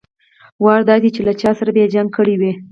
[0.63, 2.51] وار دا چې له چا سره به يې جنګ کړى وي.